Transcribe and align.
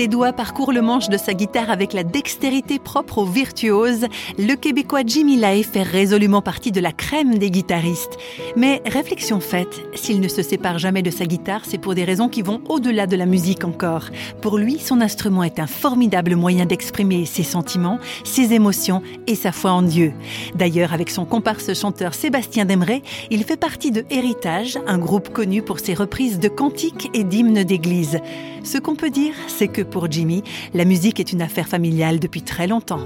Ses 0.00 0.08
doigts 0.08 0.32
parcourent 0.32 0.72
le 0.72 0.80
manche 0.80 1.10
de 1.10 1.18
sa 1.18 1.34
guitare 1.34 1.68
avec 1.68 1.92
la 1.92 2.04
dextérité 2.04 2.78
propre 2.78 3.18
aux 3.18 3.26
virtuoses. 3.26 4.06
Le 4.38 4.54
Québécois 4.54 5.02
Jimmy 5.04 5.36
Lai 5.36 5.62
fait 5.62 5.82
résolument 5.82 6.40
partie 6.40 6.72
de 6.72 6.80
la 6.80 6.90
crème 6.90 7.36
des 7.36 7.50
guitaristes. 7.50 8.16
Mais 8.56 8.80
réflexion 8.86 9.40
faite, 9.40 9.82
s'il 9.94 10.20
ne 10.20 10.28
se 10.28 10.40
sépare 10.40 10.78
jamais 10.78 11.02
de 11.02 11.10
sa 11.10 11.26
guitare, 11.26 11.66
c'est 11.66 11.76
pour 11.76 11.94
des 11.94 12.04
raisons 12.04 12.30
qui 12.30 12.40
vont 12.40 12.62
au-delà 12.70 13.06
de 13.06 13.14
la 13.14 13.26
musique 13.26 13.62
encore. 13.62 14.06
Pour 14.40 14.56
lui, 14.56 14.78
son 14.78 15.02
instrument 15.02 15.44
est 15.44 15.58
un 15.58 15.66
formidable 15.66 16.34
moyen 16.34 16.64
d'exprimer 16.64 17.26
ses 17.26 17.42
sentiments, 17.42 17.98
ses 18.24 18.54
émotions 18.54 19.02
et 19.26 19.34
sa 19.34 19.52
foi 19.52 19.72
en 19.72 19.82
Dieu. 19.82 20.14
D'ailleurs, 20.54 20.94
avec 20.94 21.10
son 21.10 21.26
comparse 21.26 21.78
chanteur 21.78 22.14
Sébastien 22.14 22.64
Demeret, 22.64 23.02
il 23.30 23.44
fait 23.44 23.60
partie 23.60 23.90
de 23.90 24.06
Héritage, 24.08 24.78
un 24.86 24.96
groupe 24.96 25.28
connu 25.28 25.60
pour 25.60 25.78
ses 25.78 25.92
reprises 25.92 26.38
de 26.38 26.48
cantiques 26.48 27.10
et 27.12 27.22
d'hymnes 27.22 27.64
d'église. 27.64 28.18
Ce 28.62 28.78
qu'on 28.78 28.94
peut 28.94 29.10
dire, 29.10 29.34
c'est 29.46 29.68
que 29.68 29.89
pour 29.90 30.10
Jimmy, 30.10 30.42
la 30.72 30.84
musique 30.84 31.20
est 31.20 31.32
une 31.32 31.42
affaire 31.42 31.68
familiale 31.68 32.20
depuis 32.20 32.42
très 32.42 32.66
longtemps. 32.66 33.00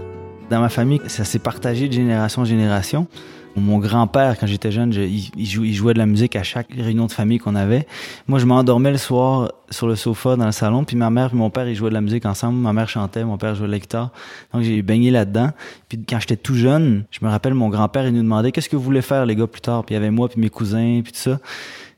Dans 0.51 0.61
ma 0.61 0.69
famille, 0.69 1.01
ça 1.07 1.25
s'est 1.25 1.39
partagé 1.39 1.89
de 1.89 1.93
génération 1.93 2.43
en 2.43 2.45
génération. 2.45 3.07
Mon 3.57 3.79
grand-père, 3.79 4.37
quand 4.39 4.49
j'étais 4.49 4.73
jeune, 4.73 4.93
il, 4.93 5.47
jouait, 5.47 5.95
de 5.95 5.99
la 5.99 6.07
musique 6.07 6.35
à 6.35 6.43
chaque 6.43 6.73
réunion 6.73 7.07
de 7.07 7.13
famille 7.13 7.39
qu'on 7.39 7.55
avait. 7.55 7.87
Moi, 8.27 8.41
je 8.41 8.47
m'endormais 8.47 8.91
le 8.91 8.99
soir 8.99 9.53
sur 9.71 9.87
le 9.87 9.95
sofa 9.95 10.35
dans 10.35 10.47
le 10.47 10.53
salon, 10.53 10.83
puis 10.83 10.97
ma 10.97 11.09
mère 11.09 11.31
et 11.33 11.37
mon 11.37 11.51
père, 11.51 11.69
ils 11.69 11.77
jouaient 11.77 11.91
de 11.91 11.95
la 11.95 12.01
musique 12.01 12.27
ensemble. 12.27 12.59
Ma 12.59 12.73
mère 12.73 12.89
chantait, 12.89 13.25
mon 13.25 13.39
père 13.39 13.55
jouait 13.55 13.69
de 13.69 13.73
la 13.73 13.79
guitare. 13.79 14.11
Donc, 14.53 14.63
j'ai 14.63 14.83
baigné 14.83 15.13
là-dedans. 15.13 15.51
Puis 15.89 16.05
quand 16.05 16.19
j'étais 16.19 16.37
tout 16.37 16.57
jeune, 16.57 17.05
je 17.13 17.25
me 17.25 17.31
rappelle, 17.31 17.55
mon 17.55 17.69
grand-père, 17.69 18.07
il 18.07 18.13
nous 18.13 18.23
demandait 18.23 18.51
qu'est-ce 18.51 18.69
que 18.69 18.75
vous 18.75 18.83
voulez 18.83 19.03
faire, 19.03 19.25
les 19.25 19.37
gars, 19.37 19.47
plus 19.47 19.61
tard? 19.61 19.85
Puis 19.85 19.95
il 19.95 19.99
y 19.99 20.01
avait 20.01 20.11
moi, 20.11 20.29
puis 20.29 20.41
mes 20.41 20.51
cousins, 20.51 21.01
puis 21.05 21.13
tout 21.13 21.19
ça. 21.19 21.39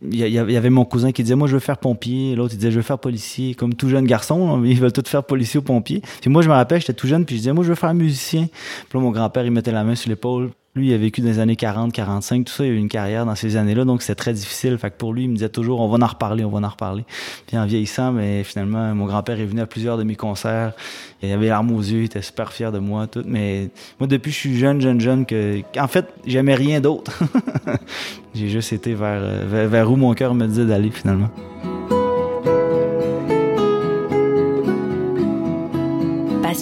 Il 0.02 0.14
y, 0.14 0.38
avait 0.38 0.70
mon 0.70 0.84
cousin 0.84 1.10
qui 1.10 1.22
disait 1.22 1.36
moi 1.36 1.48
je 1.48 1.54
veux 1.54 1.58
faire 1.58 1.78
pompier 1.78 2.34
l'autre 2.34 2.52
il 2.52 2.58
disait 2.58 2.70
je 2.70 2.76
veux 2.76 2.82
faire 2.82 2.98
policier 2.98 3.54
comme 3.54 3.72
tout 3.72 3.88
jeune 3.88 4.04
garçon 4.04 4.62
ils 4.62 4.78
veulent 4.78 4.92
tous 4.92 5.08
faire 5.08 5.24
policier 5.24 5.58
ou 5.58 5.62
pompier 5.62 6.02
puis 6.20 6.28
moi 6.28 6.42
je 6.42 6.48
me 6.48 6.52
rappelle 6.52 6.80
j'étais 6.80 6.92
tout 6.92 7.06
jeune 7.06 7.24
puis 7.24 7.36
je 7.36 7.40
disais 7.40 7.52
moi 7.54 7.64
je 7.64 7.70
veux 7.70 7.74
faire 7.74 7.94
musicien 7.94 8.46
puis 8.46 8.98
là 8.98 9.00
mon 9.00 9.10
grand-père 9.10 9.46
il 9.46 9.52
mettait 9.52 9.72
la 9.72 9.84
main 9.84 9.94
sur 9.94 10.10
l'épaule 10.10 10.50
lui, 10.76 10.88
il 10.88 10.94
a 10.94 10.98
vécu 10.98 11.22
dans 11.22 11.28
les 11.28 11.38
années 11.38 11.56
40, 11.56 11.92
45, 11.92 12.44
tout 12.44 12.52
ça. 12.52 12.64
Il 12.64 12.70
a 12.70 12.72
eu 12.74 12.76
une 12.76 12.88
carrière 12.88 13.24
dans 13.24 13.34
ces 13.34 13.56
années-là, 13.56 13.84
donc 13.84 14.02
c'était 14.02 14.14
très 14.14 14.32
difficile. 14.32 14.76
Fait 14.78 14.90
que 14.90 14.96
pour 14.96 15.12
lui, 15.12 15.24
il 15.24 15.30
me 15.30 15.34
disait 15.34 15.48
toujours, 15.48 15.80
on 15.80 15.88
va 15.88 16.04
en 16.04 16.08
reparler, 16.08 16.44
on 16.44 16.50
va 16.50 16.64
en 16.64 16.68
reparler. 16.68 17.04
Puis 17.46 17.56
en 17.56 17.64
vieillissant, 17.64 18.12
mais 18.12 18.44
finalement, 18.44 18.94
mon 18.94 19.06
grand-père 19.06 19.40
est 19.40 19.46
venu 19.46 19.60
à 19.60 19.66
plusieurs 19.66 19.96
de 19.96 20.02
mes 20.02 20.16
concerts. 20.16 20.74
Il 21.22 21.32
avait 21.32 21.48
l'arme 21.48 21.72
aux 21.72 21.80
yeux, 21.80 22.00
il 22.00 22.04
était 22.04 22.22
super 22.22 22.52
fier 22.52 22.70
de 22.70 22.78
moi, 22.78 23.06
tout. 23.06 23.22
Mais 23.26 23.70
moi, 23.98 24.06
depuis 24.06 24.30
je 24.30 24.36
suis 24.36 24.58
jeune, 24.58 24.80
jeune, 24.80 25.00
jeune, 25.00 25.24
que, 25.24 25.62
en 25.78 25.88
fait, 25.88 26.06
j'aimais 26.26 26.54
rien 26.54 26.80
d'autre. 26.80 27.22
J'ai 28.34 28.48
juste 28.48 28.74
été 28.74 28.92
vers, 28.92 29.46
vers, 29.46 29.68
vers 29.68 29.90
où 29.90 29.96
mon 29.96 30.12
cœur 30.12 30.34
me 30.34 30.46
disait 30.46 30.66
d'aller, 30.66 30.90
finalement. 30.90 31.30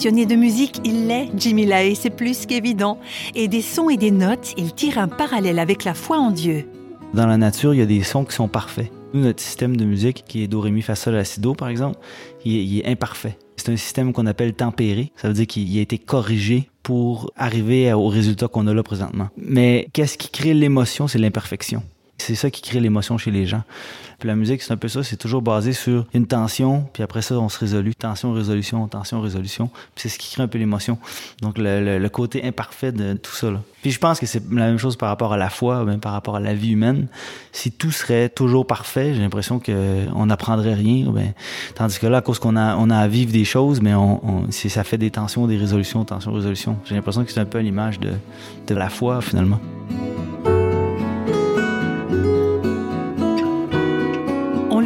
Passionné 0.04 0.26
de 0.26 0.36
musique, 0.36 0.82
il 0.84 1.06
l'est, 1.06 1.30
Jimmy 1.34 1.64
Lae, 1.64 1.94
c'est 1.94 2.10
plus 2.10 2.44
qu'évident. 2.44 2.98
Et 3.34 3.48
des 3.48 3.62
sons 3.62 3.88
et 3.88 3.96
des 3.96 4.10
notes, 4.10 4.52
il 4.58 4.74
tire 4.74 4.98
un 4.98 5.08
parallèle 5.08 5.58
avec 5.58 5.82
la 5.82 5.94
foi 5.94 6.18
en 6.18 6.30
Dieu. 6.30 6.68
Dans 7.14 7.26
la 7.26 7.38
nature, 7.38 7.72
il 7.72 7.78
y 7.78 7.82
a 7.82 7.86
des 7.86 8.02
sons 8.02 8.26
qui 8.26 8.34
sont 8.34 8.46
parfaits. 8.46 8.92
Nous, 9.14 9.22
notre 9.22 9.42
système 9.42 9.78
de 9.78 9.86
musique, 9.86 10.24
qui 10.28 10.42
est 10.42 10.46
Do, 10.46 10.60
Ré, 10.60 10.72
Mi, 10.72 10.82
Fa, 10.82 10.94
Sol, 10.94 11.14
La, 11.14 11.24
Si, 11.24 11.40
Do, 11.40 11.54
par 11.54 11.70
exemple, 11.70 11.98
il 12.44 12.80
est, 12.80 12.86
imparfait. 12.86 13.38
C'est 13.56 13.72
un 13.72 13.78
système 13.78 14.12
qu'on 14.12 14.26
appelle 14.26 14.52
tempéré. 14.52 15.10
Ça 15.16 15.28
veut 15.28 15.32
dire 15.32 15.46
qu'il 15.46 15.78
a 15.78 15.80
été 15.80 15.96
corrigé 15.96 16.68
pour 16.82 17.30
arriver 17.34 17.90
au 17.94 18.08
résultat 18.08 18.46
qu'on 18.46 18.66
a 18.66 18.74
là 18.74 18.82
présentement. 18.82 19.28
Mais 19.38 19.88
qu'est-ce 19.94 20.18
qui 20.18 20.28
crée 20.28 20.52
l'émotion? 20.52 21.08
C'est 21.08 21.18
l'imperfection. 21.18 21.82
C'est 22.24 22.36
ça 22.36 22.50
qui 22.50 22.62
crée 22.62 22.80
l'émotion 22.80 23.18
chez 23.18 23.30
les 23.30 23.44
gens. 23.44 23.62
Puis 24.18 24.28
la 24.28 24.34
musique, 24.34 24.62
c'est 24.62 24.72
un 24.72 24.78
peu 24.78 24.88
ça, 24.88 25.02
c'est 25.02 25.18
toujours 25.18 25.42
basé 25.42 25.74
sur 25.74 26.06
une 26.14 26.26
tension, 26.26 26.86
puis 26.94 27.02
après 27.02 27.20
ça, 27.20 27.38
on 27.38 27.50
se 27.50 27.58
résolue. 27.58 27.94
Tension, 27.94 28.32
résolution, 28.32 28.88
tension, 28.88 29.20
résolution. 29.20 29.66
Puis 29.94 30.04
c'est 30.04 30.08
ce 30.08 30.18
qui 30.18 30.32
crée 30.32 30.42
un 30.42 30.48
peu 30.48 30.56
l'émotion. 30.56 30.96
Donc 31.42 31.56
le, 31.58 32.08
côté 32.08 32.42
imparfait 32.42 32.92
de 32.92 33.12
tout 33.12 33.32
ça. 33.32 33.48
Puis 33.82 33.90
je 33.90 33.98
pense 33.98 34.18
que 34.20 34.24
c'est 34.24 34.42
la 34.50 34.66
même 34.66 34.78
chose 34.78 34.96
par 34.96 35.10
rapport 35.10 35.34
à 35.34 35.36
la 35.36 35.50
foi, 35.50 35.84
même 35.84 36.00
par 36.00 36.12
rapport 36.12 36.36
à 36.36 36.40
la 36.40 36.54
vie 36.54 36.70
humaine. 36.70 37.08
Si 37.52 37.70
tout 37.70 37.90
serait 37.90 38.30
toujours 38.30 38.66
parfait, 38.66 39.12
j'ai 39.12 39.20
l'impression 39.20 39.60
qu'on 39.60 40.24
n'apprendrait 40.24 40.74
rien. 40.74 41.10
Ben, 41.10 41.34
tandis 41.74 41.98
que 41.98 42.06
là, 42.06 42.18
à 42.18 42.22
cause 42.22 42.38
qu'on 42.38 42.56
a, 42.56 42.76
on 42.76 42.88
a 42.88 42.96
à 42.96 43.06
vivre 43.06 43.32
des 43.32 43.44
choses, 43.44 43.82
mais 43.82 43.92
on 43.94 44.48
ça 44.50 44.84
fait 44.84 44.98
des 44.98 45.10
tensions, 45.10 45.46
des 45.46 45.58
résolutions, 45.58 46.02
tensions, 46.06 46.32
résolutions. 46.32 46.78
J'ai 46.86 46.94
l'impression 46.94 47.22
que 47.22 47.30
c'est 47.30 47.40
un 47.40 47.44
peu 47.44 47.58
l'image 47.58 48.00
de, 48.00 48.12
de 48.66 48.74
la 48.74 48.88
foi, 48.88 49.20
finalement. 49.20 49.60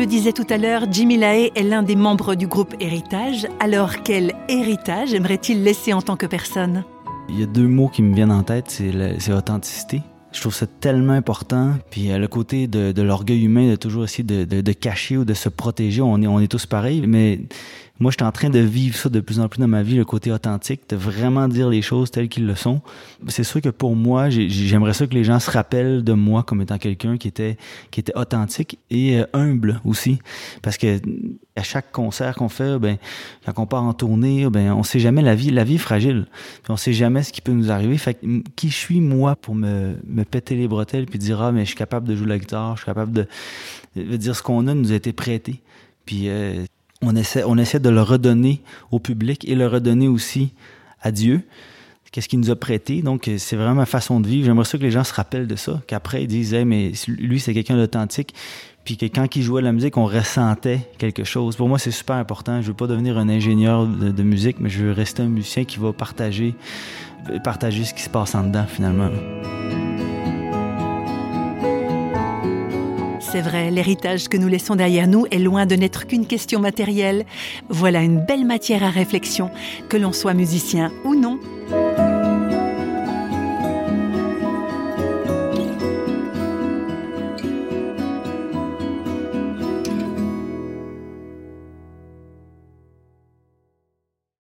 Le 0.09 0.11
disait 0.11 0.33
tout 0.33 0.47
à 0.49 0.57
l'heure, 0.57 0.87
Jimmy 0.91 1.19
Lae 1.19 1.51
est 1.55 1.63
l'un 1.63 1.83
des 1.83 1.95
membres 1.95 2.35
du 2.35 2.47
groupe 2.47 2.75
Héritage. 2.81 3.47
Alors 3.61 4.03
quel 4.03 4.33
héritage 4.49 5.13
aimerait-il 5.13 5.63
laisser 5.63 5.93
en 5.93 6.01
tant 6.01 6.17
que 6.17 6.25
personne? 6.25 6.85
Il 7.29 7.39
y 7.39 7.43
a 7.43 7.47
deux 7.47 7.67
mots 7.67 7.89
qui 7.89 8.03
me 8.03 8.15
viennent 8.15 8.33
en 8.33 8.43
tête, 8.43 8.71
c'est 8.71 9.33
authenticité. 9.35 10.01
Je 10.33 10.41
trouve 10.41 10.55
ça 10.55 10.67
tellement 10.67 11.13
important. 11.13 11.75
Puis 11.91 12.11
euh, 12.11 12.17
le 12.17 12.27
côté 12.27 12.69
de, 12.69 13.03
l'orgueil 13.03 13.45
humain, 13.45 13.69
de 13.69 13.77
toujours 13.77 14.05
essayer 14.05 14.25
de, 14.25 14.73
cacher 14.73 15.19
ou 15.19 15.27
de 15.27 15.35
se 15.35 15.51
protéger, 15.51 16.01
on 16.01 16.23
est, 16.23 16.27
on 16.27 16.41
est 16.41 16.49
tous 16.49 16.65
pareils. 16.65 17.05
Mais 17.07 17.41
moi, 18.01 18.13
je 18.13 18.17
suis 18.17 18.25
en 18.25 18.33
train 18.33 18.49
de 18.49 18.61
vivre 18.61 18.97
ça 18.97 19.09
de 19.09 19.19
plus 19.19 19.41
en 19.41 19.49
plus 19.49 19.61
dans 19.61 19.69
ma 19.69 19.83
vie, 19.83 19.97
le 19.97 20.05
côté 20.05 20.31
authentique, 20.31 20.83
de 20.89 20.97
vraiment 20.97 21.49
dire 21.49 21.69
les 21.69 21.83
choses 21.83 22.11
telles 22.13 22.29
qu'elles 22.29 22.47
le 22.47 22.55
sont. 22.55 22.81
C'est 23.27 23.43
sûr 23.43 23.61
que 23.61 23.71
pour 23.71 23.97
moi, 23.97 24.31
j'aimerais 24.31 24.95
ça 24.95 25.07
que 25.07 25.15
les 25.15 25.25
gens 25.25 25.41
se 25.41 25.51
rappellent 25.51 26.05
de 26.05 26.13
moi 26.13 26.45
comme 26.45 26.63
étant 26.63 26.79
quelqu'un 26.79 27.17
qui 27.17 27.27
était, 27.27 27.57
qui 27.91 27.99
était 27.99 28.17
authentique 28.17 28.79
et 28.91 29.19
euh, 29.19 29.27
humble 29.33 29.81
aussi. 29.85 30.21
Parce 30.63 30.77
que 30.77 31.01
à 31.57 31.65
chaque 31.65 31.91
concert 31.91 32.37
qu'on 32.37 32.49
fait, 32.49 32.79
ben, 32.79 32.99
quand 33.45 33.59
on 33.59 33.67
part 33.67 33.83
en 33.83 33.93
tournée, 33.93 34.49
ben, 34.49 34.73
on 34.73 34.85
sait 34.85 35.01
jamais 35.01 35.23
la 35.23 35.35
vie, 35.35 35.51
la 35.51 35.65
vie 35.65 35.75
est 35.75 35.79
fragile. 35.79 36.27
Puis 36.63 36.71
on 36.71 36.77
sait 36.77 36.93
jamais 36.93 37.25
ce 37.25 37.33
qui 37.33 37.41
peut 37.41 37.53
nous 37.53 37.73
arriver. 37.73 37.99
Fait 37.99 38.15
que, 38.15 38.43
qui 38.55 38.71
je 38.71 38.77
suis, 38.77 39.01
moi, 39.01 39.35
pour 39.35 39.57
me, 39.57 39.97
me 40.07 40.25
péter 40.25 40.55
les 40.55 40.69
bretelles 40.69 41.07
puis 41.07 41.19
dire, 41.19 41.43
ah, 41.43 41.51
mais 41.51 41.63
je 41.63 41.71
suis 41.71 41.77
capable 41.77 42.07
de 42.07 42.15
jouer 42.15 42.29
la 42.29 42.39
guitare, 42.39 42.77
je 42.77 42.83
suis 42.83 42.87
capable 42.87 43.13
de, 43.13 43.27
de 43.97 44.17
dire 44.17 44.37
ce 44.37 44.43
qu'on 44.43 44.69
a 44.69 44.75
nous 44.75 44.93
a 44.93 44.95
été 44.95 45.13
prêté. 45.13 45.61
Puis, 46.07 46.29
euh, 46.29 46.65
on 47.03 47.15
essaie, 47.17 47.45
on 47.45 47.57
essaie 47.59 47.81
de 47.81 47.89
le 47.89 48.03
redonner 48.03 48.63
au 48.91 48.99
public 48.99 49.49
et 49.49 49.55
le 49.55 49.67
redonner 49.67 50.09
aussi 50.09 50.53
à 51.01 51.11
Dieu. 51.13 51.43
Qu'est-ce 52.11 52.29
qu'il 52.29 52.41
nous 52.41 52.51
a 52.51 52.57
prêté? 52.57 53.03
Donc, 53.03 53.31
c'est 53.37 53.57
vraiment 53.57 53.75
ma 53.75 53.87
façon 53.87 54.21
de 54.21 54.27
vivre. 54.27 54.47
J'aimerais 54.47 54.65
ça 54.65 54.79
que 54.79 54.83
les 54.83 54.91
gens 54.91 55.05
se 55.05 55.13
rappellent 55.13 55.47
de 55.47 55.57
ça, 55.57 55.83
qu'après, 55.87 56.25
ils 56.25 56.27
disent, 56.27 56.55
mais 56.55 56.93
lui, 57.07 57.39
c'est 57.39 57.53
quelqu'un 57.53 57.77
d'authentique. 57.77 58.35
Puis 58.85 58.97
que 58.97 59.05
quand 59.05 59.37
il 59.37 59.43
jouait 59.43 59.61
de 59.61 59.67
la 59.67 59.73
musique, 59.73 59.99
on 59.99 60.07
ressentait 60.07 60.81
quelque 60.97 61.23
chose. 61.23 61.57
Pour 61.57 61.69
moi, 61.69 61.79
c'est 61.79 61.91
super 61.91 62.17
important. 62.17 62.63
Je 62.63 62.69
veux 62.69 62.75
pas 62.75 62.87
devenir 62.87 63.19
un 63.19 63.29
ingénieur 63.29 63.87
de, 63.87 64.11
de, 64.11 64.23
musique, 64.23 64.59
mais 64.61 64.71
je 64.71 64.83
veux 64.83 64.93
rester 64.93 65.23
un 65.23 65.29
musicien 65.29 65.65
qui 65.65 65.79
va 65.79 65.93
partager, 65.93 66.55
partager 67.45 67.85
ce 67.85 67.93
qui 67.93 68.03
se 68.03 68.09
passe 68.09 68.35
en 68.35 68.45
dedans, 68.45 68.65
finalement. 68.67 69.11
C'est 73.31 73.43
vrai, 73.43 73.71
l'héritage 73.71 74.29
que 74.29 74.39
nous 74.39 74.49
laissons 74.49 74.75
derrière 74.75 75.07
nous 75.07 75.27
est 75.31 75.39
loin 75.39 75.67
de 75.67 75.75
n'être 75.75 76.07
qu'une 76.07 76.27
question 76.27 76.61
matérielle. 76.61 77.27
Voilà 77.69 78.01
une 78.01 78.25
belle 78.25 78.47
matière 78.47 78.83
à 78.83 78.89
réflexion, 78.89 79.51
que 79.91 79.99
l'on 79.99 80.15
soit 80.15 80.33
musicien 80.33 80.91
ou 81.05 81.15
non. 81.15 81.39